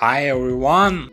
[0.00, 1.10] Hi everyone!